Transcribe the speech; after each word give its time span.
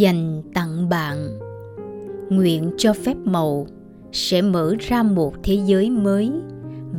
dành 0.00 0.42
tặng 0.54 0.88
bạn. 0.88 1.38
Nguyện 2.30 2.70
cho 2.78 2.92
phép 2.92 3.16
màu 3.24 3.66
sẽ 4.12 4.42
mở 4.42 4.74
ra 4.80 5.02
một 5.02 5.34
thế 5.42 5.58
giới 5.66 5.90
mới 5.90 6.32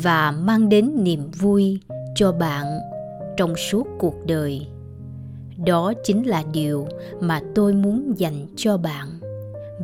và 0.04 0.32
mang 0.32 0.70
đến 0.70 0.92
niềm 1.04 1.32
vui 1.40 1.80
cho 2.16 2.32
bạn 2.32 2.66
trong 3.38 3.56
suốt 3.56 3.88
cuộc 4.00 4.16
đời. 4.26 4.68
Đó 5.66 5.94
chính 6.04 6.28
là 6.28 6.44
điều 6.54 6.88
mà 7.20 7.42
tôi 7.56 7.74
muốn 7.74 8.14
dành 8.18 8.48
cho 8.56 8.78
bạn 8.78 9.08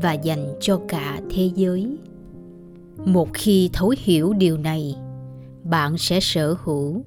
và 0.01 0.13
dành 0.13 0.53
cho 0.59 0.79
cả 0.87 1.21
thế 1.29 1.49
giới. 1.55 1.97
Một 3.05 3.29
khi 3.33 3.69
thấu 3.73 3.93
hiểu 3.97 4.33
điều 4.33 4.57
này, 4.57 4.95
bạn 5.63 5.97
sẽ 5.97 6.19
sở 6.19 6.55
hữu 6.63 7.01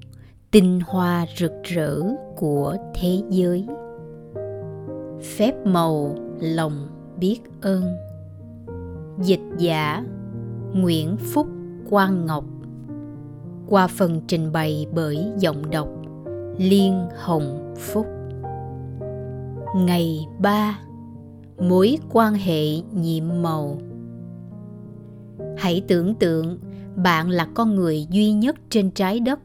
tinh 0.51 0.79
hoa 0.85 1.25
rực 1.37 1.53
rỡ 1.63 2.01
của 2.35 2.77
thế 2.95 3.21
giới 3.29 3.67
phép 5.23 5.65
màu 5.65 6.15
lòng 6.39 6.87
biết 7.19 7.39
ơn. 7.61 7.83
Dịch 9.19 9.41
giả 9.57 10.03
nguyễn 10.73 11.17
phúc 11.17 11.47
quang 11.89 12.25
ngọc. 12.25 12.45
Qua 13.67 13.87
phần 13.87 14.21
trình 14.27 14.51
bày 14.51 14.87
bởi 14.93 15.25
giọng 15.37 15.69
đọc 15.69 15.87
liên 16.57 17.07
hồng 17.17 17.75
phúc. 17.77 18.07
Ngày 19.75 20.27
3 20.39 20.79
mối 21.57 21.97
quan 22.11 22.33
hệ 22.33 22.65
nhiệm 22.93 23.23
màu. 23.41 23.77
Hãy 25.57 25.83
tưởng 25.87 26.15
tượng 26.15 26.59
bạn 26.95 27.29
là 27.29 27.47
con 27.53 27.75
người 27.75 28.07
duy 28.09 28.31
nhất 28.31 28.55
trên 28.69 28.91
trái 28.91 29.19
đất. 29.19 29.39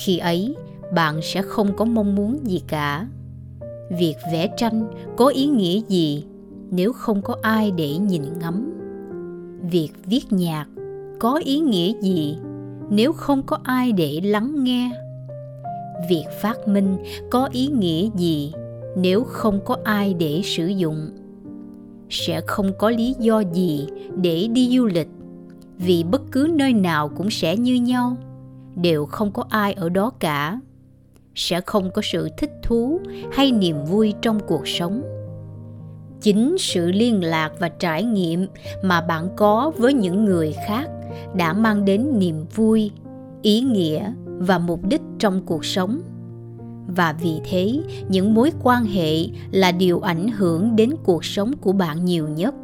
Khi 0.00 0.18
ấy, 0.18 0.56
bạn 0.94 1.20
sẽ 1.22 1.42
không 1.42 1.76
có 1.76 1.84
mong 1.84 2.14
muốn 2.14 2.38
gì 2.46 2.62
cả 2.68 3.06
việc 3.90 4.14
vẽ 4.32 4.48
tranh 4.56 4.88
có 5.16 5.26
ý 5.26 5.46
nghĩa 5.46 5.80
gì 5.88 6.24
nếu 6.70 6.92
không 6.92 7.22
có 7.22 7.36
ai 7.42 7.70
để 7.70 7.96
nhìn 7.96 8.22
ngắm? 8.40 8.72
Việc 9.70 9.90
viết 10.06 10.32
nhạc 10.32 10.66
có 11.18 11.40
ý 11.44 11.60
nghĩa 11.60 11.92
gì 12.00 12.38
nếu 12.90 13.12
không 13.12 13.42
có 13.46 13.58
ai 13.62 13.92
để 13.92 14.20
lắng 14.24 14.64
nghe? 14.64 14.90
Việc 16.08 16.24
phát 16.42 16.68
minh 16.68 16.96
có 17.30 17.48
ý 17.52 17.66
nghĩa 17.66 18.08
gì 18.16 18.52
nếu 18.96 19.24
không 19.24 19.60
có 19.64 19.76
ai 19.84 20.14
để 20.14 20.40
sử 20.44 20.66
dụng? 20.66 21.10
Sẽ 22.10 22.40
không 22.46 22.72
có 22.78 22.90
lý 22.90 23.14
do 23.18 23.42
gì 23.52 23.86
để 24.16 24.48
đi 24.52 24.76
du 24.76 24.86
lịch, 24.86 25.08
vì 25.78 26.04
bất 26.04 26.22
cứ 26.32 26.50
nơi 26.54 26.72
nào 26.72 27.08
cũng 27.08 27.30
sẽ 27.30 27.56
như 27.56 27.74
nhau, 27.74 28.16
đều 28.74 29.06
không 29.06 29.32
có 29.32 29.44
ai 29.48 29.72
ở 29.72 29.88
đó 29.88 30.10
cả 30.18 30.60
sẽ 31.36 31.60
không 31.60 31.90
có 31.90 32.02
sự 32.04 32.28
thích 32.36 32.52
thú 32.62 33.00
hay 33.32 33.52
niềm 33.52 33.84
vui 33.84 34.14
trong 34.22 34.40
cuộc 34.46 34.68
sống. 34.68 35.02
Chính 36.20 36.56
sự 36.58 36.92
liên 36.92 37.24
lạc 37.24 37.50
và 37.58 37.68
trải 37.68 38.04
nghiệm 38.04 38.46
mà 38.82 39.00
bạn 39.00 39.28
có 39.36 39.72
với 39.76 39.94
những 39.94 40.24
người 40.24 40.54
khác 40.66 40.90
đã 41.34 41.52
mang 41.52 41.84
đến 41.84 42.18
niềm 42.18 42.44
vui, 42.54 42.90
ý 43.42 43.60
nghĩa 43.60 44.12
và 44.24 44.58
mục 44.58 44.80
đích 44.88 45.00
trong 45.18 45.42
cuộc 45.46 45.64
sống. 45.64 46.00
Và 46.96 47.12
vì 47.22 47.40
thế, 47.50 47.80
những 48.08 48.34
mối 48.34 48.52
quan 48.62 48.84
hệ 48.84 49.26
là 49.50 49.72
điều 49.72 50.00
ảnh 50.00 50.28
hưởng 50.28 50.76
đến 50.76 50.90
cuộc 51.04 51.24
sống 51.24 51.52
của 51.60 51.72
bạn 51.72 52.04
nhiều 52.04 52.28
nhất. 52.28 52.54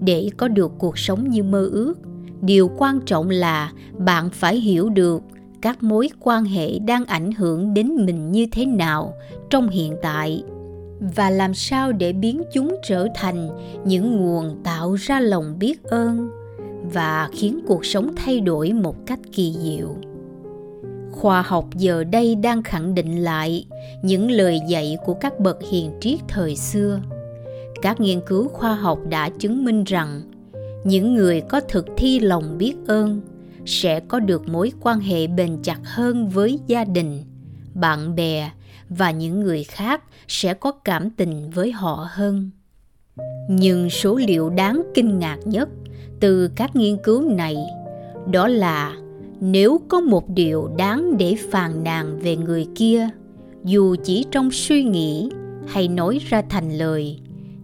Để 0.00 0.30
có 0.36 0.48
được 0.48 0.72
cuộc 0.78 0.98
sống 0.98 1.28
như 1.28 1.42
mơ 1.42 1.68
ước, 1.72 1.94
điều 2.40 2.70
quan 2.78 3.00
trọng 3.00 3.30
là 3.30 3.72
bạn 3.98 4.30
phải 4.30 4.56
hiểu 4.56 4.88
được 4.88 5.22
các 5.62 5.82
mối 5.82 6.08
quan 6.20 6.44
hệ 6.44 6.78
đang 6.78 7.04
ảnh 7.04 7.32
hưởng 7.32 7.74
đến 7.74 8.06
mình 8.06 8.32
như 8.32 8.46
thế 8.52 8.66
nào 8.66 9.14
trong 9.50 9.68
hiện 9.68 9.96
tại 10.02 10.42
và 11.16 11.30
làm 11.30 11.54
sao 11.54 11.92
để 11.92 12.12
biến 12.12 12.42
chúng 12.52 12.76
trở 12.84 13.06
thành 13.14 13.48
những 13.84 14.16
nguồn 14.16 14.62
tạo 14.64 14.94
ra 14.94 15.20
lòng 15.20 15.58
biết 15.58 15.82
ơn 15.82 16.30
và 16.92 17.28
khiến 17.32 17.60
cuộc 17.66 17.86
sống 17.86 18.12
thay 18.16 18.40
đổi 18.40 18.72
một 18.72 19.06
cách 19.06 19.20
kỳ 19.32 19.54
diệu. 19.62 19.96
Khoa 21.12 21.42
học 21.42 21.68
giờ 21.76 22.04
đây 22.04 22.34
đang 22.34 22.62
khẳng 22.62 22.94
định 22.94 23.16
lại 23.16 23.66
những 24.02 24.30
lời 24.30 24.60
dạy 24.68 24.96
của 25.06 25.14
các 25.14 25.40
bậc 25.40 25.58
hiền 25.70 25.90
triết 26.00 26.18
thời 26.28 26.56
xưa. 26.56 27.00
Các 27.82 28.00
nghiên 28.00 28.20
cứu 28.26 28.48
khoa 28.48 28.74
học 28.74 28.98
đã 29.10 29.28
chứng 29.28 29.64
minh 29.64 29.84
rằng 29.84 30.22
những 30.84 31.14
người 31.14 31.40
có 31.40 31.60
thực 31.60 31.86
thi 31.96 32.20
lòng 32.20 32.58
biết 32.58 32.74
ơn 32.86 33.20
sẽ 33.66 34.00
có 34.00 34.20
được 34.20 34.48
mối 34.48 34.72
quan 34.80 35.00
hệ 35.00 35.26
bền 35.26 35.62
chặt 35.62 35.80
hơn 35.84 36.28
với 36.28 36.58
gia 36.66 36.84
đình, 36.84 37.22
bạn 37.74 38.14
bè 38.14 38.50
và 38.88 39.10
những 39.10 39.40
người 39.40 39.64
khác 39.64 40.02
sẽ 40.28 40.54
có 40.54 40.72
cảm 40.72 41.10
tình 41.10 41.50
với 41.50 41.72
họ 41.72 42.06
hơn. 42.10 42.50
Nhưng 43.48 43.90
số 43.90 44.16
liệu 44.16 44.50
đáng 44.50 44.82
kinh 44.94 45.18
ngạc 45.18 45.38
nhất 45.44 45.68
từ 46.20 46.48
các 46.56 46.76
nghiên 46.76 46.96
cứu 46.96 47.28
này 47.28 47.56
đó 48.30 48.48
là 48.48 48.96
nếu 49.40 49.80
có 49.88 50.00
một 50.00 50.28
điều 50.28 50.70
đáng 50.76 51.16
để 51.16 51.36
phàn 51.50 51.84
nàn 51.84 52.18
về 52.18 52.36
người 52.36 52.66
kia, 52.74 53.08
dù 53.64 53.96
chỉ 54.04 54.24
trong 54.30 54.50
suy 54.50 54.84
nghĩ 54.84 55.30
hay 55.66 55.88
nói 55.88 56.18
ra 56.28 56.42
thành 56.48 56.78
lời, 56.78 57.18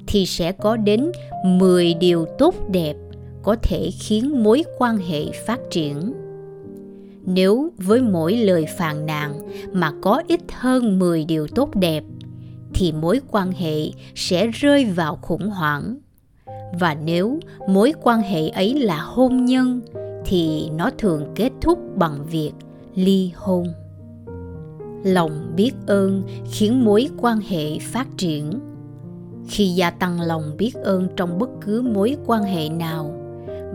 thì 0.06 0.26
sẽ 0.26 0.52
có 0.52 0.76
đến 0.76 1.12
10 1.44 1.94
điều 1.94 2.26
tốt 2.38 2.54
đẹp 2.70 2.94
có 3.42 3.56
thể 3.62 3.90
khiến 4.00 4.42
mối 4.42 4.64
quan 4.78 4.98
hệ 4.98 5.24
phát 5.46 5.60
triển. 5.70 6.12
Nếu 7.26 7.70
với 7.78 8.02
mỗi 8.02 8.36
lời 8.36 8.66
phàn 8.78 9.06
nàn 9.06 9.38
mà 9.72 9.92
có 10.02 10.22
ít 10.28 10.40
hơn 10.52 10.98
10 10.98 11.24
điều 11.24 11.46
tốt 11.46 11.76
đẹp, 11.76 12.04
thì 12.74 12.92
mối 12.92 13.20
quan 13.30 13.52
hệ 13.52 13.90
sẽ 14.14 14.46
rơi 14.46 14.84
vào 14.84 15.18
khủng 15.22 15.50
hoảng. 15.50 15.96
Và 16.80 16.96
nếu 17.04 17.40
mối 17.68 17.92
quan 18.02 18.20
hệ 18.20 18.48
ấy 18.48 18.74
là 18.80 19.00
hôn 19.00 19.44
nhân, 19.44 19.80
thì 20.24 20.70
nó 20.70 20.90
thường 20.98 21.32
kết 21.34 21.50
thúc 21.60 21.78
bằng 21.96 22.26
việc 22.30 22.52
ly 22.94 23.30
hôn 23.34 23.66
lòng 25.04 25.52
biết 25.56 25.72
ơn 25.86 26.22
khiến 26.50 26.84
mối 26.84 27.08
quan 27.20 27.40
hệ 27.40 27.78
phát 27.78 28.08
triển 28.16 28.50
khi 29.48 29.68
gia 29.68 29.90
tăng 29.90 30.20
lòng 30.20 30.56
biết 30.58 30.74
ơn 30.74 31.08
trong 31.16 31.38
bất 31.38 31.48
cứ 31.60 31.82
mối 31.82 32.16
quan 32.26 32.42
hệ 32.42 32.68
nào 32.68 33.14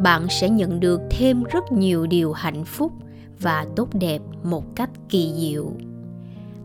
bạn 0.01 0.27
sẽ 0.29 0.49
nhận 0.49 0.79
được 0.79 1.01
thêm 1.09 1.43
rất 1.43 1.71
nhiều 1.71 2.07
điều 2.07 2.31
hạnh 2.31 2.65
phúc 2.65 2.91
và 3.39 3.65
tốt 3.75 3.89
đẹp 3.93 4.21
một 4.43 4.75
cách 4.75 4.89
kỳ 5.09 5.33
diệu. 5.37 5.71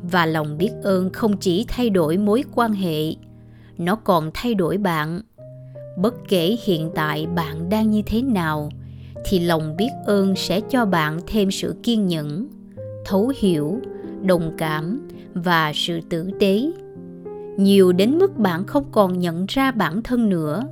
Và 0.03 0.27
lòng 0.27 0.59
biết 0.59 0.71
ơn 0.83 1.11
không 1.13 1.37
chỉ 1.37 1.65
thay 1.69 1.91
đổi 1.91 2.17
mối 2.17 2.45
quan 2.55 2.73
hệ, 2.73 3.15
nó 3.79 3.97
còn 3.97 4.31
thay 4.35 4.55
đổi 4.55 4.79
bạn. 4.79 5.21
Bất 5.97 6.15
kể 6.29 6.57
hiện 6.65 6.91
tại 6.95 7.27
bạn 7.27 7.69
đang 7.71 7.91
như 7.91 8.03
thế 8.07 8.23
nào, 8.23 8.71
thì 9.25 9.39
lòng 9.39 9.77
biết 9.77 9.91
ơn 10.07 10.37
sẽ 10.37 10.61
cho 10.61 10.85
bạn 10.87 11.21
thêm 11.27 11.51
sự 11.51 11.75
kiên 11.83 12.07
nhẫn, 12.07 12.49
thấu 13.05 13.33
hiểu, 13.39 13.81
đồng 14.23 14.55
cảm 14.59 15.09
và 15.35 15.73
sự 15.75 16.01
tử 16.11 16.31
tế. 16.41 16.71
Nhiều 17.57 17.93
đến 17.93 18.19
mức 18.19 18.39
bạn 18.39 18.67
không 18.67 18.85
còn 18.93 19.19
nhận 19.19 19.47
ra 19.49 19.71
bản 19.71 20.03
thân 20.03 20.29
nữa. 20.29 20.63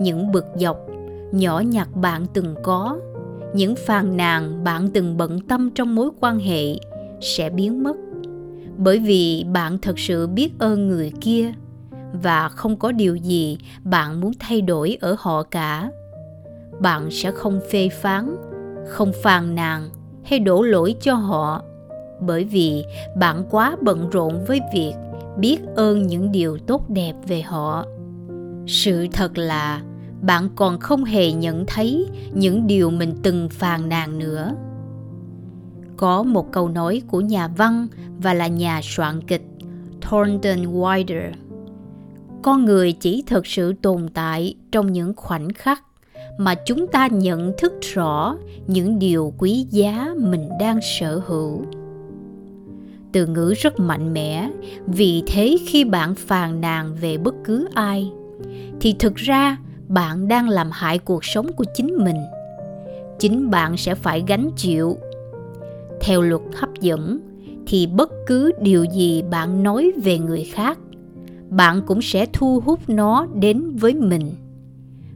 Những 0.00 0.32
bực 0.32 0.46
dọc 0.54 0.85
nhỏ 1.32 1.60
nhặt 1.60 1.88
bạn 1.94 2.26
từng 2.34 2.54
có. 2.62 2.98
Những 3.54 3.74
phàn 3.86 4.16
nàn 4.16 4.64
bạn 4.64 4.88
từng 4.94 5.16
bận 5.16 5.40
tâm 5.40 5.70
trong 5.74 5.94
mối 5.94 6.10
quan 6.20 6.38
hệ 6.38 6.76
sẽ 7.20 7.50
biến 7.50 7.82
mất. 7.82 7.96
Bởi 8.76 8.98
vì 8.98 9.44
bạn 9.52 9.78
thật 9.78 9.98
sự 9.98 10.26
biết 10.26 10.52
ơn 10.58 10.88
người 10.88 11.12
kia 11.20 11.52
và 12.22 12.48
không 12.48 12.76
có 12.76 12.92
điều 12.92 13.16
gì 13.16 13.58
bạn 13.84 14.20
muốn 14.20 14.32
thay 14.38 14.60
đổi 14.60 14.98
ở 15.00 15.16
họ 15.18 15.42
cả. 15.42 15.90
Bạn 16.80 17.10
sẽ 17.10 17.30
không 17.30 17.60
phê 17.70 17.88
phán, 17.88 18.36
không 18.88 19.12
phàn 19.22 19.54
nàn 19.54 19.90
hay 20.24 20.38
đổ 20.38 20.62
lỗi 20.62 20.94
cho 21.00 21.14
họ 21.14 21.62
bởi 22.20 22.44
vì 22.44 22.84
bạn 23.16 23.44
quá 23.50 23.76
bận 23.82 24.10
rộn 24.10 24.44
với 24.44 24.60
việc 24.74 24.92
biết 25.38 25.58
ơn 25.76 26.06
những 26.06 26.32
điều 26.32 26.58
tốt 26.66 26.90
đẹp 26.90 27.12
về 27.26 27.42
họ. 27.42 27.84
Sự 28.66 29.06
thật 29.12 29.38
là 29.38 29.82
bạn 30.22 30.48
còn 30.56 30.80
không 30.80 31.04
hề 31.04 31.32
nhận 31.32 31.64
thấy 31.66 32.06
những 32.34 32.66
điều 32.66 32.90
mình 32.90 33.14
từng 33.22 33.48
phàn 33.48 33.88
nàn 33.88 34.18
nữa. 34.18 34.54
Có 35.96 36.22
một 36.22 36.52
câu 36.52 36.68
nói 36.68 37.02
của 37.06 37.20
nhà 37.20 37.48
văn 37.48 37.86
và 38.18 38.34
là 38.34 38.46
nhà 38.46 38.80
soạn 38.82 39.22
kịch, 39.22 39.44
Thornton 40.00 40.58
Wilder. 40.58 41.32
Con 42.42 42.64
người 42.64 42.92
chỉ 42.92 43.24
thực 43.26 43.46
sự 43.46 43.72
tồn 43.82 44.08
tại 44.14 44.54
trong 44.72 44.92
những 44.92 45.12
khoảnh 45.16 45.52
khắc 45.52 45.82
mà 46.38 46.54
chúng 46.54 46.86
ta 46.86 47.06
nhận 47.06 47.52
thức 47.58 47.72
rõ 47.94 48.36
những 48.66 48.98
điều 48.98 49.32
quý 49.38 49.66
giá 49.70 50.14
mình 50.16 50.48
đang 50.60 50.80
sở 50.98 51.20
hữu. 51.26 51.62
Từ 53.12 53.26
ngữ 53.26 53.54
rất 53.56 53.80
mạnh 53.80 54.12
mẽ, 54.12 54.50
vì 54.86 55.22
thế 55.26 55.56
khi 55.66 55.84
bạn 55.84 56.14
phàn 56.14 56.60
nàn 56.60 56.94
về 57.00 57.18
bất 57.18 57.34
cứ 57.44 57.68
ai, 57.74 58.10
thì 58.80 58.94
thực 58.98 59.14
ra 59.14 59.56
bạn 59.88 60.28
đang 60.28 60.48
làm 60.48 60.70
hại 60.72 60.98
cuộc 60.98 61.24
sống 61.24 61.52
của 61.52 61.64
chính 61.74 61.96
mình. 62.04 62.16
Chính 63.18 63.50
bạn 63.50 63.76
sẽ 63.76 63.94
phải 63.94 64.24
gánh 64.26 64.50
chịu. 64.56 64.96
Theo 66.00 66.22
luật 66.22 66.42
hấp 66.54 66.70
dẫn, 66.80 67.20
thì 67.66 67.86
bất 67.86 68.10
cứ 68.26 68.52
điều 68.60 68.84
gì 68.84 69.22
bạn 69.22 69.62
nói 69.62 69.92
về 70.02 70.18
người 70.18 70.44
khác, 70.44 70.78
bạn 71.48 71.82
cũng 71.86 72.02
sẽ 72.02 72.26
thu 72.32 72.60
hút 72.64 72.80
nó 72.86 73.26
đến 73.34 73.76
với 73.76 73.94
mình. 73.94 74.32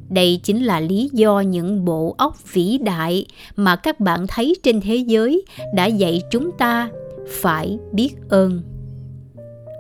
Đây 0.08 0.40
chính 0.42 0.64
là 0.64 0.80
lý 0.80 1.10
do 1.12 1.40
những 1.40 1.84
bộ 1.84 2.14
óc 2.18 2.52
vĩ 2.52 2.78
đại 2.78 3.26
mà 3.56 3.76
các 3.76 4.00
bạn 4.00 4.26
thấy 4.28 4.56
trên 4.62 4.80
thế 4.80 4.96
giới 4.96 5.44
đã 5.74 5.86
dạy 5.86 6.22
chúng 6.30 6.50
ta 6.58 6.88
phải 7.28 7.78
biết 7.92 8.10
ơn. 8.28 8.62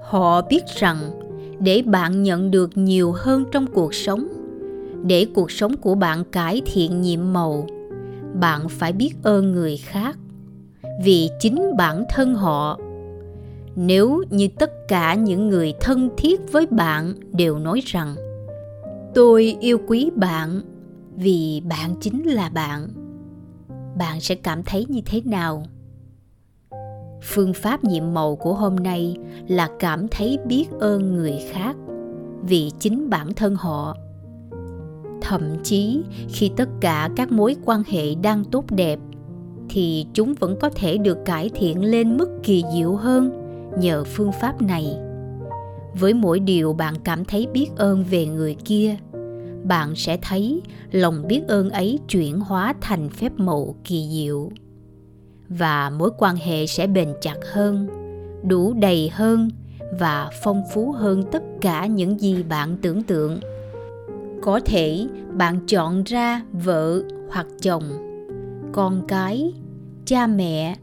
Họ 0.02 0.42
biết 0.42 0.62
rằng 0.78 0.96
để 1.60 1.82
bạn 1.82 2.22
nhận 2.22 2.50
được 2.50 2.70
nhiều 2.74 3.12
hơn 3.16 3.44
trong 3.52 3.66
cuộc 3.66 3.94
sống 3.94 4.28
để 5.02 5.26
cuộc 5.34 5.50
sống 5.50 5.76
của 5.76 5.94
bạn 5.94 6.24
cải 6.24 6.62
thiện 6.66 7.00
nhiệm 7.00 7.32
màu. 7.32 7.66
Bạn 8.40 8.68
phải 8.68 8.92
biết 8.92 9.12
ơn 9.22 9.52
người 9.52 9.76
khác, 9.76 10.18
vì 11.04 11.30
chính 11.40 11.76
bản 11.76 12.04
thân 12.08 12.34
họ. 12.34 12.78
Nếu 13.76 14.22
như 14.30 14.48
tất 14.58 14.88
cả 14.88 15.14
những 15.14 15.48
người 15.48 15.72
thân 15.80 16.10
thiết 16.16 16.52
với 16.52 16.66
bạn 16.66 17.14
đều 17.32 17.58
nói 17.58 17.80
rằng, 17.84 18.14
tôi 19.14 19.56
yêu 19.60 19.78
quý 19.86 20.10
bạn 20.16 20.60
vì 21.16 21.62
bạn 21.68 21.94
chính 22.00 22.26
là 22.26 22.48
bạn 22.48 22.88
bạn 24.00 24.20
sẽ 24.20 24.34
cảm 24.34 24.62
thấy 24.62 24.86
như 24.88 25.00
thế 25.06 25.20
nào? 25.24 25.62
Phương 27.22 27.52
pháp 27.52 27.84
nhiệm 27.84 28.14
màu 28.14 28.36
của 28.36 28.54
hôm 28.54 28.76
nay 28.76 29.16
là 29.48 29.68
cảm 29.78 30.08
thấy 30.08 30.38
biết 30.46 30.66
ơn 30.80 31.14
người 31.14 31.38
khác 31.50 31.76
vì 32.42 32.70
chính 32.78 33.10
bản 33.10 33.34
thân 33.34 33.54
họ 33.54 33.96
thậm 35.20 35.62
chí, 35.62 36.02
khi 36.28 36.50
tất 36.56 36.68
cả 36.80 37.10
các 37.16 37.32
mối 37.32 37.56
quan 37.64 37.82
hệ 37.86 38.14
đang 38.14 38.44
tốt 38.44 38.64
đẹp, 38.70 38.98
thì 39.68 40.06
chúng 40.14 40.34
vẫn 40.34 40.56
có 40.60 40.70
thể 40.70 40.98
được 40.98 41.18
cải 41.24 41.50
thiện 41.54 41.84
lên 41.84 42.16
mức 42.16 42.28
kỳ 42.42 42.64
diệu 42.74 42.96
hơn 42.96 43.30
nhờ 43.78 44.04
phương 44.04 44.32
pháp 44.40 44.62
này. 44.62 44.96
Với 45.98 46.14
mỗi 46.14 46.40
điều 46.40 46.72
bạn 46.72 46.94
cảm 47.04 47.24
thấy 47.24 47.46
biết 47.52 47.66
ơn 47.76 48.04
về 48.10 48.26
người 48.26 48.56
kia, 48.64 48.96
bạn 49.64 49.94
sẽ 49.94 50.18
thấy 50.22 50.62
lòng 50.90 51.22
biết 51.28 51.42
ơn 51.48 51.70
ấy 51.70 51.98
chuyển 52.08 52.40
hóa 52.40 52.74
thành 52.80 53.08
phép 53.08 53.32
màu 53.36 53.74
kỳ 53.84 54.08
diệu. 54.10 54.50
Và 55.48 55.90
mối 55.90 56.10
quan 56.18 56.36
hệ 56.36 56.66
sẽ 56.66 56.86
bền 56.86 57.08
chặt 57.20 57.36
hơn, 57.52 57.88
đủ 58.48 58.72
đầy 58.72 59.08
hơn 59.08 59.50
và 59.98 60.30
phong 60.42 60.62
phú 60.74 60.92
hơn 60.92 61.24
tất 61.32 61.42
cả 61.60 61.86
những 61.86 62.20
gì 62.20 62.42
bạn 62.42 62.76
tưởng 62.82 63.02
tượng 63.02 63.40
có 64.42 64.60
thể 64.64 65.06
bạn 65.32 65.66
chọn 65.66 66.02
ra 66.02 66.42
vợ 66.52 67.02
hoặc 67.30 67.46
chồng, 67.62 67.82
con 68.72 69.06
cái, 69.08 69.54
cha 70.04 70.26
mẹ 70.26 70.76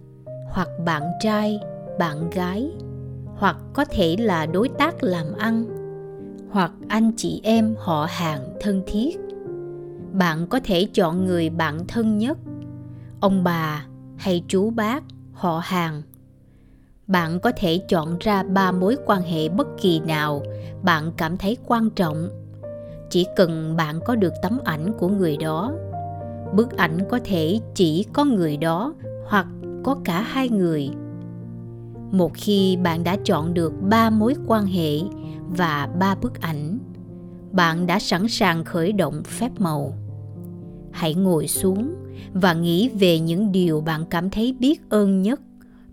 hoặc 0.49 0.67
bạn 0.85 1.03
trai, 1.19 1.59
bạn 1.99 2.29
gái, 2.29 2.71
hoặc 3.35 3.57
có 3.73 3.85
thể 3.85 4.15
là 4.19 4.45
đối 4.45 4.69
tác 4.69 5.03
làm 5.03 5.25
ăn, 5.37 5.65
hoặc 6.51 6.71
anh 6.87 7.11
chị 7.17 7.41
em 7.43 7.75
họ 7.79 8.07
hàng 8.09 8.41
thân 8.61 8.83
thiết. 8.87 9.17
Bạn 10.13 10.47
có 10.47 10.59
thể 10.63 10.87
chọn 10.93 11.25
người 11.25 11.49
bạn 11.49 11.87
thân 11.87 12.17
nhất, 12.17 12.37
ông 13.19 13.43
bà 13.43 13.85
hay 14.17 14.43
chú 14.47 14.69
bác, 14.69 15.03
họ 15.33 15.61
hàng. 15.63 16.01
Bạn 17.07 17.39
có 17.39 17.51
thể 17.57 17.77
chọn 17.89 18.17
ra 18.19 18.43
ba 18.43 18.71
mối 18.71 18.97
quan 19.05 19.21
hệ 19.21 19.49
bất 19.49 19.67
kỳ 19.81 19.99
nào 19.99 20.43
bạn 20.83 21.11
cảm 21.17 21.37
thấy 21.37 21.57
quan 21.67 21.89
trọng 21.89 22.29
chỉ 23.09 23.25
cần 23.35 23.75
bạn 23.75 23.99
có 24.05 24.15
được 24.15 24.33
tấm 24.41 24.59
ảnh 24.63 24.93
của 24.99 25.07
người 25.07 25.37
đó, 25.37 25.73
bức 26.53 26.77
ảnh 26.77 26.97
có 27.09 27.19
thể 27.23 27.59
chỉ 27.75 28.05
có 28.13 28.25
người 28.25 28.57
đó 28.57 28.93
hoặc 29.25 29.47
có 29.83 29.95
cả 30.03 30.21
hai 30.21 30.49
người. 30.49 30.89
Một 32.11 32.31
khi 32.33 32.77
bạn 32.77 33.03
đã 33.03 33.17
chọn 33.25 33.53
được 33.53 33.73
ba 33.81 34.09
mối 34.09 34.33
quan 34.47 34.65
hệ 34.65 34.99
và 35.47 35.89
ba 35.99 36.15
bức 36.15 36.41
ảnh, 36.41 36.79
bạn 37.51 37.87
đã 37.87 37.99
sẵn 37.99 38.27
sàng 38.27 38.63
khởi 38.63 38.91
động 38.91 39.23
phép 39.23 39.51
màu. 39.59 39.93
Hãy 40.91 41.13
ngồi 41.13 41.47
xuống 41.47 41.95
và 42.33 42.53
nghĩ 42.53 42.89
về 42.89 43.19
những 43.19 43.51
điều 43.51 43.81
bạn 43.81 44.05
cảm 44.09 44.29
thấy 44.29 44.55
biết 44.59 44.89
ơn 44.89 45.21
nhất 45.21 45.41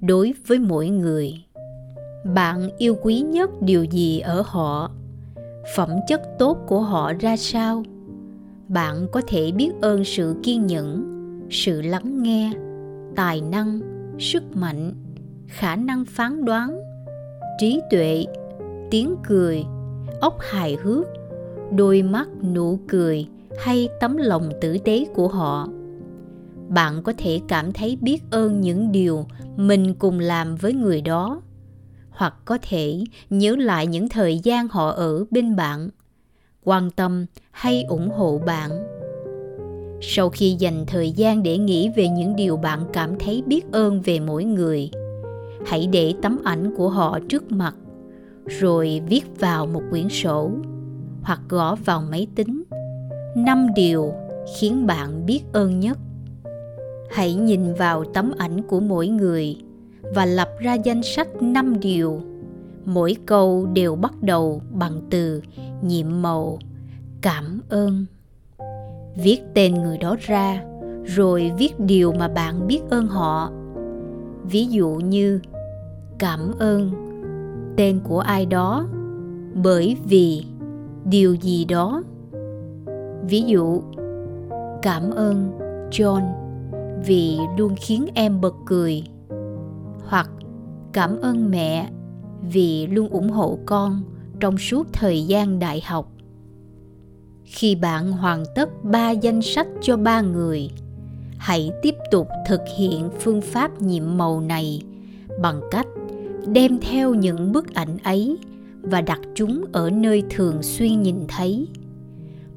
đối 0.00 0.34
với 0.46 0.58
mỗi 0.58 0.88
người. 0.88 1.44
Bạn 2.34 2.70
yêu 2.78 2.96
quý 3.02 3.20
nhất 3.20 3.50
điều 3.60 3.84
gì 3.84 4.20
ở 4.20 4.42
họ? 4.46 4.90
Phẩm 5.76 5.90
chất 6.08 6.20
tốt 6.38 6.58
của 6.66 6.80
họ 6.80 7.12
ra 7.20 7.36
sao? 7.36 7.82
Bạn 8.68 9.06
có 9.12 9.20
thể 9.26 9.52
biết 9.52 9.70
ơn 9.80 10.04
sự 10.04 10.36
kiên 10.42 10.66
nhẫn, 10.66 11.04
sự 11.50 11.82
lắng 11.82 12.22
nghe, 12.22 12.52
tài 13.16 13.40
năng, 13.40 13.80
sức 14.18 14.42
mạnh, 14.56 14.92
khả 15.46 15.76
năng 15.76 16.04
phán 16.04 16.44
đoán, 16.44 16.80
trí 17.58 17.80
tuệ, 17.90 18.24
tiếng 18.90 19.16
cười, 19.28 19.64
óc 20.20 20.36
hài 20.40 20.76
hước, 20.82 21.06
đôi 21.72 22.02
mắt 22.02 22.28
nụ 22.54 22.78
cười 22.88 23.28
hay 23.58 23.88
tấm 24.00 24.16
lòng 24.16 24.50
tử 24.60 24.78
tế 24.78 25.04
của 25.14 25.28
họ. 25.28 25.68
Bạn 26.68 27.02
có 27.02 27.12
thể 27.18 27.40
cảm 27.48 27.72
thấy 27.72 27.98
biết 28.00 28.22
ơn 28.30 28.60
những 28.60 28.92
điều 28.92 29.26
mình 29.56 29.94
cùng 29.94 30.18
làm 30.18 30.56
với 30.56 30.72
người 30.72 31.00
đó 31.00 31.40
hoặc 32.14 32.34
có 32.44 32.58
thể 32.62 33.04
nhớ 33.30 33.56
lại 33.58 33.86
những 33.86 34.08
thời 34.08 34.38
gian 34.38 34.68
họ 34.68 34.90
ở 34.90 35.24
bên 35.30 35.56
bạn. 35.56 35.88
Quan 36.64 36.90
tâm 36.90 37.26
hay 37.50 37.82
ủng 37.82 38.10
hộ 38.10 38.40
bạn. 38.46 38.70
Sau 40.00 40.28
khi 40.28 40.56
dành 40.58 40.84
thời 40.86 41.12
gian 41.12 41.42
để 41.42 41.58
nghĩ 41.58 41.90
về 41.96 42.08
những 42.08 42.36
điều 42.36 42.56
bạn 42.56 42.84
cảm 42.92 43.18
thấy 43.18 43.42
biết 43.46 43.72
ơn 43.72 44.00
về 44.00 44.20
mỗi 44.20 44.44
người, 44.44 44.90
hãy 45.66 45.88
để 45.92 46.14
tấm 46.22 46.38
ảnh 46.44 46.74
của 46.76 46.88
họ 46.88 47.18
trước 47.28 47.52
mặt, 47.52 47.74
rồi 48.46 49.02
viết 49.08 49.24
vào 49.38 49.66
một 49.66 49.82
quyển 49.90 50.08
sổ 50.08 50.50
hoặc 51.22 51.40
gõ 51.48 51.74
vào 51.74 52.02
máy 52.10 52.26
tính. 52.34 52.62
Năm 53.36 53.66
điều 53.76 54.12
khiến 54.58 54.86
bạn 54.86 55.26
biết 55.26 55.40
ơn 55.52 55.80
nhất. 55.80 55.98
Hãy 57.10 57.34
nhìn 57.34 57.74
vào 57.74 58.04
tấm 58.04 58.32
ảnh 58.38 58.62
của 58.62 58.80
mỗi 58.80 59.08
người 59.08 59.56
và 60.14 60.26
lập 60.26 60.50
ra 60.58 60.74
danh 60.74 61.02
sách 61.02 61.42
năm 61.42 61.80
điều. 61.80 62.20
Mỗi 62.84 63.16
câu 63.26 63.66
đều 63.66 63.96
bắt 63.96 64.22
đầu 64.22 64.62
bằng 64.72 65.00
từ 65.10 65.42
nhiệm 65.82 66.22
màu, 66.22 66.58
cảm 67.22 67.60
ơn. 67.68 68.06
Viết 69.16 69.40
tên 69.54 69.74
người 69.74 69.98
đó 69.98 70.16
ra, 70.20 70.64
rồi 71.04 71.52
viết 71.58 71.80
điều 71.80 72.12
mà 72.12 72.28
bạn 72.28 72.66
biết 72.66 72.80
ơn 72.90 73.06
họ. 73.06 73.50
Ví 74.50 74.66
dụ 74.66 74.88
như, 74.88 75.40
cảm 76.18 76.52
ơn. 76.58 76.90
Tên 77.76 78.00
của 78.04 78.18
ai 78.18 78.46
đó, 78.46 78.86
bởi 79.62 79.96
vì 80.08 80.44
điều 81.04 81.34
gì 81.34 81.64
đó. 81.64 82.02
Ví 83.28 83.42
dụ, 83.42 83.82
cảm 84.82 85.10
ơn, 85.10 85.50
john, 85.90 86.22
vì 87.06 87.38
luôn 87.58 87.74
khiến 87.80 88.06
em 88.14 88.40
bật 88.40 88.54
cười 88.66 89.04
hoặc 90.06 90.30
cảm 90.92 91.20
ơn 91.20 91.50
mẹ 91.50 91.90
vì 92.42 92.86
luôn 92.86 93.08
ủng 93.08 93.30
hộ 93.30 93.58
con 93.66 94.02
trong 94.40 94.58
suốt 94.58 94.92
thời 94.92 95.22
gian 95.22 95.58
đại 95.58 95.82
học. 95.86 96.10
Khi 97.44 97.74
bạn 97.74 98.12
hoàn 98.12 98.44
tất 98.54 98.84
ba 98.84 99.10
danh 99.10 99.42
sách 99.42 99.66
cho 99.80 99.96
ba 99.96 100.20
người, 100.20 100.70
hãy 101.38 101.70
tiếp 101.82 101.94
tục 102.10 102.28
thực 102.46 102.60
hiện 102.76 103.10
phương 103.20 103.40
pháp 103.40 103.82
nhiệm 103.82 104.18
màu 104.18 104.40
này 104.40 104.82
bằng 105.40 105.60
cách 105.70 105.86
đem 106.46 106.78
theo 106.80 107.14
những 107.14 107.52
bức 107.52 107.74
ảnh 107.74 107.98
ấy 108.04 108.38
và 108.82 109.00
đặt 109.00 109.20
chúng 109.34 109.64
ở 109.72 109.90
nơi 109.90 110.22
thường 110.30 110.62
xuyên 110.62 111.02
nhìn 111.02 111.24
thấy. 111.28 111.68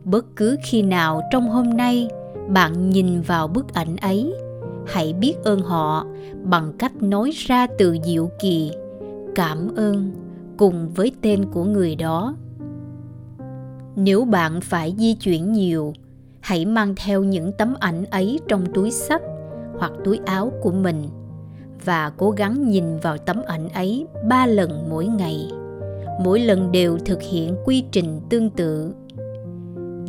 Bất 0.04 0.26
cứ 0.36 0.58
khi 0.64 0.82
nào 0.82 1.22
trong 1.32 1.50
hôm 1.50 1.78
nay 1.78 2.08
bạn 2.48 2.90
nhìn 2.90 3.22
vào 3.22 3.48
bức 3.48 3.74
ảnh 3.74 3.96
ấy 3.98 4.34
hãy 4.88 5.14
biết 5.14 5.36
ơn 5.44 5.60
họ 5.60 6.06
bằng 6.44 6.74
cách 6.80 7.04
nói 7.04 7.32
ra 7.34 7.68
từ 7.78 7.98
diệu 8.06 8.30
kỳ. 8.40 8.72
Cảm 9.36 9.76
ơn 9.76 10.12
cùng 10.58 10.90
với 10.90 11.12
tên 11.22 11.46
của 11.46 11.64
người 11.64 11.96
đó. 11.96 12.36
Nếu 13.96 14.26
bạn 14.26 14.62
phải 14.62 14.96
di 14.98 15.14
chuyển 15.14 15.54
nhiều, 15.54 15.94
hãy 16.40 16.66
mang 16.66 16.96
theo 16.96 17.24
những 17.24 17.52
tấm 17.52 17.74
ảnh 17.80 18.06
ấy 18.06 18.40
trong 18.48 18.66
túi 18.74 18.92
sách 18.92 19.22
hoặc 19.78 19.92
túi 20.04 20.20
áo 20.26 20.52
của 20.62 20.72
mình 20.72 21.08
và 21.86 22.12
cố 22.18 22.32
gắng 22.32 22.70
nhìn 22.70 22.98
vào 22.98 23.18
tấm 23.18 23.42
ảnh 23.48 23.70
ấy 23.70 24.06
ba 24.30 24.46
lần 24.46 24.90
mỗi 24.90 25.06
ngày. 25.06 25.52
Mỗi 26.24 26.40
lần 26.40 26.72
đều 26.72 26.98
thực 26.98 27.22
hiện 27.22 27.56
quy 27.66 27.84
trình 27.92 28.22
tương 28.30 28.50
tự 28.50 28.94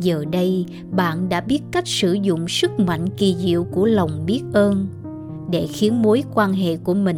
giờ 0.01 0.25
đây, 0.31 0.65
bạn 0.91 1.29
đã 1.29 1.41
biết 1.41 1.61
cách 1.71 1.87
sử 1.87 2.13
dụng 2.13 2.47
sức 2.47 2.79
mạnh 2.79 3.09
kỳ 3.17 3.35
diệu 3.39 3.63
của 3.63 3.85
lòng 3.85 4.25
biết 4.25 4.41
ơn 4.53 4.87
để 5.51 5.67
khiến 5.67 6.01
mối 6.01 6.23
quan 6.33 6.53
hệ 6.53 6.77
của 6.77 6.93
mình 6.93 7.17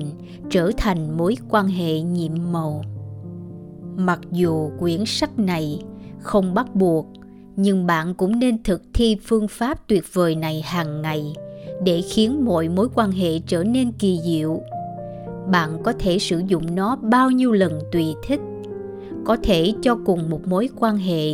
trở 0.49 0.71
thành 0.77 1.17
mối 1.17 1.37
quan 1.49 1.67
hệ 1.67 2.01
nhiệm 2.01 2.31
màu. 2.51 2.81
Mặc 3.95 4.19
dù 4.31 4.71
quyển 4.79 5.03
sách 5.05 5.39
này 5.39 5.79
không 6.19 6.53
bắt 6.53 6.75
buộc, 6.75 7.07
nhưng 7.55 7.85
bạn 7.85 8.13
cũng 8.13 8.39
nên 8.39 8.63
thực 8.63 8.81
thi 8.93 9.17
phương 9.23 9.47
pháp 9.47 9.87
tuyệt 9.87 10.03
vời 10.13 10.35
này 10.35 10.61
hàng 10.61 11.01
ngày 11.01 11.33
để 11.83 12.01
khiến 12.01 12.45
mọi 12.45 12.69
mối 12.69 12.87
quan 12.95 13.11
hệ 13.11 13.39
trở 13.39 13.63
nên 13.63 13.91
kỳ 13.91 14.19
diệu. 14.25 14.61
Bạn 15.51 15.83
có 15.83 15.93
thể 15.99 16.19
sử 16.19 16.41
dụng 16.47 16.75
nó 16.75 16.95
bao 16.95 17.31
nhiêu 17.31 17.51
lần 17.51 17.79
tùy 17.91 18.05
thích, 18.27 18.39
có 19.25 19.37
thể 19.43 19.73
cho 19.81 19.97
cùng 20.05 20.29
một 20.29 20.47
mối 20.47 20.69
quan 20.79 20.97
hệ 20.97 21.33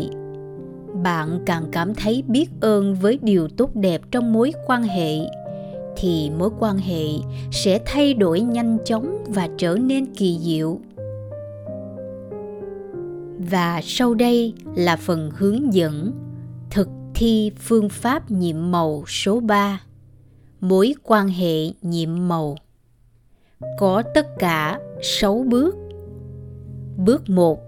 bạn 1.04 1.40
càng 1.46 1.66
cảm 1.72 1.96
thấy 1.96 2.24
biết 2.28 2.50
ơn 2.62 2.96
với 2.96 3.20
điều 3.22 3.48
tốt 3.48 3.76
đẹp 3.76 4.02
trong 4.12 4.34
mối 4.34 4.54
quan 4.68 4.84
hệ, 4.84 5.18
thì 5.98 6.32
mối 6.38 6.50
quan 6.60 6.78
hệ 6.78 7.06
sẽ 7.52 7.80
thay 7.86 8.14
đổi 8.14 8.42
nhanh 8.42 8.78
chóng 8.86 9.24
và 9.28 9.50
trở 9.58 9.76
nên 9.76 10.06
kỳ 10.06 10.40
diệu. 10.42 10.80
Và 13.52 13.82
sau 13.84 14.14
đây 14.14 14.54
là 14.76 14.96
phần 14.96 15.32
hướng 15.36 15.74
dẫn 15.74 16.12
thực 16.70 16.90
thi 17.16 17.52
phương 17.60 17.90
pháp 17.90 18.32
nhiệm 18.32 18.72
màu 18.72 19.04
số 19.08 19.40
3 19.40 19.82
mối 20.62 20.94
quan 21.04 21.28
hệ 21.28 21.72
nhiệm 21.82 22.28
màu. 22.28 22.56
Có 23.78 24.04
tất 24.14 24.28
cả 24.40 24.80
6 25.02 25.46
bước. 25.48 25.76
Bước 26.98 27.30
1 27.30 27.67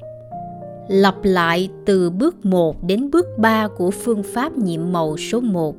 lặp 0.90 1.16
lại 1.24 1.70
từ 1.86 2.10
bước 2.10 2.46
1 2.46 2.84
đến 2.84 3.12
bước 3.12 3.26
3 3.38 3.68
của 3.68 3.92
phương 3.92 4.24
pháp 4.24 4.58
nhiệm 4.58 4.92
màu 4.92 5.18
số 5.18 5.40
1 5.40 5.76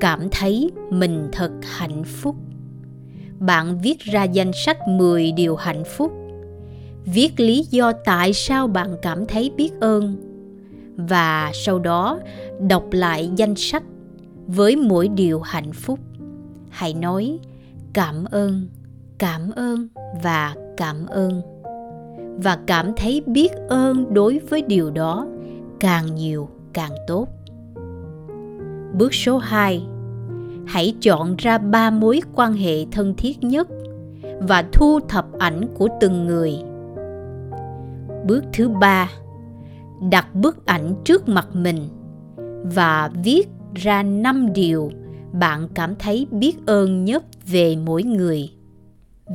cảm 0.00 0.28
thấy 0.30 0.70
mình 0.90 1.28
thật 1.32 1.50
hạnh 1.62 2.04
phúc. 2.04 2.36
Bạn 3.40 3.78
viết 3.78 4.00
ra 4.00 4.24
danh 4.24 4.50
sách 4.64 4.88
10 4.88 5.32
điều 5.32 5.56
hạnh 5.56 5.84
phúc. 5.84 6.12
Viết 7.04 7.40
lý 7.40 7.66
do 7.70 7.92
tại 8.04 8.32
sao 8.32 8.66
bạn 8.66 8.96
cảm 9.02 9.26
thấy 9.26 9.50
biết 9.56 9.70
ơn. 9.80 10.16
Và 10.96 11.50
sau 11.54 11.78
đó, 11.78 12.18
đọc 12.68 12.84
lại 12.90 13.30
danh 13.36 13.54
sách 13.56 13.82
với 14.46 14.76
mỗi 14.76 15.08
điều 15.08 15.40
hạnh 15.40 15.72
phúc. 15.72 15.98
Hãy 16.70 16.94
nói, 16.94 17.38
cảm 17.92 18.24
ơn 18.24 18.68
cảm 19.18 19.50
ơn 19.50 19.88
và 20.22 20.54
cảm 20.76 21.06
ơn 21.06 21.42
và 22.42 22.58
cảm 22.66 22.92
thấy 22.96 23.22
biết 23.26 23.52
ơn 23.68 24.14
đối 24.14 24.38
với 24.38 24.62
điều 24.62 24.90
đó 24.90 25.26
càng 25.80 26.14
nhiều 26.14 26.48
càng 26.72 26.92
tốt. 27.06 27.28
Bước 28.98 29.14
số 29.14 29.38
2 29.38 29.86
hãy 30.66 30.94
chọn 31.00 31.36
ra 31.38 31.58
ba 31.58 31.90
mối 31.90 32.20
quan 32.34 32.52
hệ 32.52 32.84
thân 32.92 33.14
thiết 33.14 33.44
nhất 33.44 33.68
và 34.40 34.64
thu 34.72 35.00
thập 35.08 35.38
ảnh 35.38 35.60
của 35.74 35.88
từng 36.00 36.26
người. 36.26 36.54
Bước 38.26 38.44
thứ 38.52 38.68
ba, 38.68 39.10
đặt 40.10 40.34
bức 40.34 40.66
ảnh 40.66 40.94
trước 41.04 41.28
mặt 41.28 41.48
mình 41.52 41.88
và 42.74 43.10
viết 43.24 43.48
ra 43.74 44.02
năm 44.02 44.52
điều 44.52 44.90
bạn 45.32 45.68
cảm 45.74 45.94
thấy 45.98 46.26
biết 46.30 46.66
ơn 46.66 47.04
nhất 47.04 47.24
về 47.46 47.76
mỗi 47.76 48.02
người. 48.02 48.50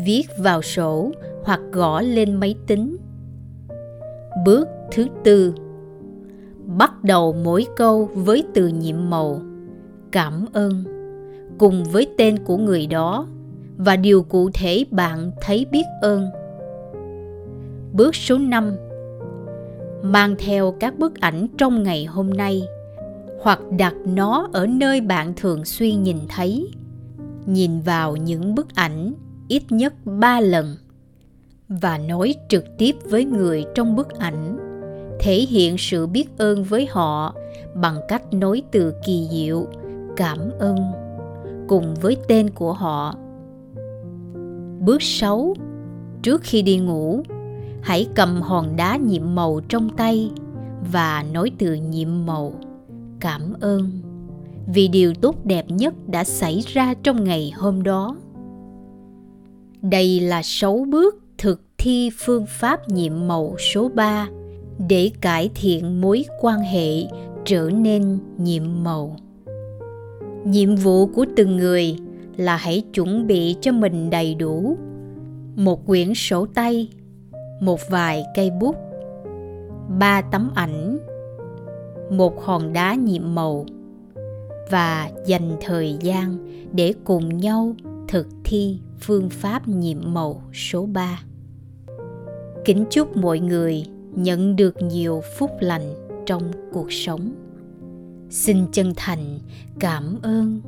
Viết 0.06 0.24
vào 0.40 0.62
sổ 0.62 1.12
hoặc 1.44 1.62
gõ 1.72 2.02
lên 2.02 2.34
máy 2.34 2.56
tính. 2.68 2.98
Bước 4.46 4.68
thứ 4.92 5.08
tư. 5.24 5.54
Bắt 6.78 7.04
đầu 7.04 7.36
mỗi 7.44 7.66
câu 7.76 8.10
với 8.14 8.44
từ 8.54 8.68
nhiệm 8.68 9.10
màu, 9.10 9.42
cảm 10.12 10.46
ơn, 10.54 10.84
cùng 11.58 11.84
với 11.84 12.08
tên 12.18 12.38
của 12.46 12.58
người 12.58 12.88
đó 12.88 13.28
và 13.78 13.96
điều 13.96 14.24
cụ 14.24 14.50
thể 14.54 14.86
bạn 14.92 15.32
thấy 15.42 15.66
biết 15.72 15.86
ơn. 16.02 16.30
Bước 17.94 18.16
số 18.16 18.38
5 18.38 18.76
mang 20.04 20.36
theo 20.40 20.76
các 20.80 21.00
bức 21.00 21.20
ảnh 21.20 21.48
trong 21.58 21.84
ngày 21.84 22.06
hôm 22.06 22.30
nay 22.30 22.64
hoặc 23.42 23.60
đặt 23.78 23.94
nó 24.06 24.50
ở 24.54 24.68
nơi 24.68 25.02
bạn 25.02 25.34
thường 25.36 25.66
xuyên 25.66 26.04
nhìn 26.04 26.18
thấy. 26.30 26.72
Nhìn 27.46 27.80
vào 27.82 28.16
những 28.16 28.56
bức 28.56 28.76
ảnh 28.76 29.14
ít 29.48 29.64
nhất 29.70 29.94
3 30.06 30.40
lần 30.40 30.76
và 31.70 31.98
nói 31.98 32.36
trực 32.50 32.78
tiếp 32.78 32.96
với 33.04 33.26
người 33.26 33.66
trong 33.76 33.96
bức 33.96 34.10
ảnh, 34.10 34.58
thể 35.20 35.36
hiện 35.36 35.76
sự 35.78 36.08
biết 36.08 36.38
ơn 36.38 36.64
với 36.64 36.88
họ 36.92 37.36
bằng 37.76 37.98
cách 38.08 38.34
nói 38.34 38.62
từ 38.72 38.94
kỳ 39.06 39.28
diệu, 39.32 39.68
cảm 40.18 40.40
ơn 40.60 40.78
cùng 41.68 41.96
với 42.02 42.18
tên 42.28 42.50
của 42.50 42.74
họ. 42.74 43.16
Bước 44.80 45.02
6 45.02 45.54
trước 46.22 46.42
khi 46.44 46.62
đi 46.62 46.78
ngủ, 46.78 47.24
hãy 47.82 48.08
cầm 48.16 48.42
hòn 48.42 48.76
đá 48.76 48.98
nhiệm 48.98 49.36
màu 49.36 49.60
trong 49.70 49.90
tay 49.90 50.32
và 50.92 51.26
nói 51.34 51.52
từ 51.58 51.74
nhiệm 51.74 52.26
màu, 52.26 52.54
cảm 53.20 53.54
ơn 53.62 53.92
vì 54.68 54.88
điều 54.88 55.14
tốt 55.14 55.46
đẹp 55.46 55.66
nhất 55.70 55.94
đã 56.08 56.24
xảy 56.24 56.64
ra 56.68 56.94
trong 57.04 57.24
ngày 57.24 57.52
hôm 57.56 57.84
đó. 57.84 58.16
Đây 59.82 60.20
là 60.20 60.42
sáu 60.44 60.86
bước 60.90 61.23
thi 61.84 62.10
phương 62.18 62.46
pháp 62.46 62.90
nhiệm 62.90 63.28
màu 63.28 63.56
số 63.60 63.90
3 63.90 64.28
để 64.88 65.12
cải 65.22 65.50
thiện 65.56 66.02
mối 66.02 66.26
quan 66.42 66.60
hệ 66.60 67.04
trở 67.46 67.70
nên 67.70 68.18
nhiệm 68.38 68.64
màu. 68.84 69.16
Nhiệm 70.46 70.76
vụ 70.76 71.06
của 71.06 71.26
từng 71.36 71.58
người 71.58 71.96
là 72.38 72.56
hãy 72.56 72.84
chuẩn 72.94 73.28
bị 73.28 73.56
cho 73.62 73.72
mình 73.72 74.10
đầy 74.10 74.36
đủ 74.36 74.78
một 75.56 75.88
quyển 75.88 76.14
sổ 76.14 76.46
tay, 76.46 76.90
một 77.62 77.80
vài 77.90 78.24
cây 78.36 78.52
bút, 78.62 78.76
ba 80.00 80.22
tấm 80.22 80.52
ảnh, 80.56 80.98
một 82.12 82.44
hòn 82.44 82.74
đá 82.74 82.94
nhiệm 82.94 83.36
màu 83.36 83.66
và 84.72 85.10
dành 85.26 85.58
thời 85.62 85.98
gian 86.02 86.38
để 86.72 86.94
cùng 87.04 87.38
nhau 87.38 87.76
thực 88.08 88.28
thi 88.44 88.80
phương 89.00 89.30
pháp 89.30 89.68
nhiệm 89.68 89.98
màu 90.04 90.42
số 90.54 90.86
3. 90.86 91.20
Kính 92.66 92.86
chúc 92.90 93.18
mọi 93.18 93.40
người 93.40 93.86
nhận 94.16 94.56
được 94.56 94.82
nhiều 94.82 95.22
phúc 95.38 95.52
lành 95.60 95.94
trong 96.26 96.52
cuộc 96.72 96.92
sống. 96.92 97.34
Xin 98.30 98.58
chân 98.72 98.94
thành 98.98 99.40
cảm 99.80 100.20
ơn, 100.22 100.62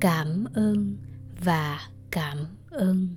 cảm 0.00 0.44
ơn 0.54 0.96
và 1.44 1.80
cảm 2.10 2.38
ơn. 2.70 3.08